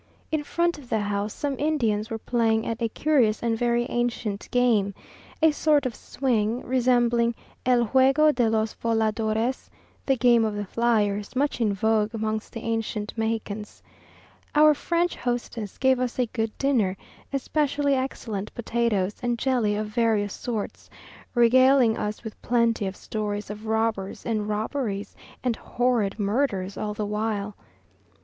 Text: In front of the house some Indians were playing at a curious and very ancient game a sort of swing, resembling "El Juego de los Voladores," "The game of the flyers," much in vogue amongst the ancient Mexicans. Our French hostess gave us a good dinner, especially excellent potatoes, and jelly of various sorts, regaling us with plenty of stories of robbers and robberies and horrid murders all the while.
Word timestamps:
In 0.31 0.43
front 0.43 0.79
of 0.79 0.89
the 0.89 1.01
house 1.01 1.31
some 1.31 1.55
Indians 1.59 2.09
were 2.09 2.17
playing 2.17 2.65
at 2.65 2.81
a 2.81 2.89
curious 2.89 3.43
and 3.43 3.55
very 3.55 3.85
ancient 3.87 4.49
game 4.49 4.95
a 5.43 5.51
sort 5.51 5.85
of 5.85 5.93
swing, 5.93 6.63
resembling 6.65 7.35
"El 7.67 7.85
Juego 7.85 8.33
de 8.33 8.49
los 8.49 8.73
Voladores," 8.81 9.69
"The 10.07 10.15
game 10.15 10.43
of 10.43 10.55
the 10.55 10.65
flyers," 10.65 11.35
much 11.35 11.61
in 11.61 11.71
vogue 11.71 12.15
amongst 12.15 12.51
the 12.53 12.61
ancient 12.61 13.13
Mexicans. 13.15 13.83
Our 14.55 14.73
French 14.73 15.17
hostess 15.17 15.77
gave 15.77 15.99
us 15.99 16.17
a 16.17 16.25
good 16.25 16.57
dinner, 16.57 16.97
especially 17.31 17.93
excellent 17.93 18.51
potatoes, 18.55 19.17
and 19.21 19.37
jelly 19.37 19.75
of 19.75 19.85
various 19.85 20.33
sorts, 20.33 20.89
regaling 21.35 21.95
us 21.95 22.23
with 22.23 22.41
plenty 22.41 22.87
of 22.87 22.95
stories 22.95 23.51
of 23.51 23.67
robbers 23.67 24.25
and 24.25 24.49
robberies 24.49 25.15
and 25.43 25.55
horrid 25.55 26.17
murders 26.17 26.75
all 26.75 26.95
the 26.95 27.05
while. 27.05 27.55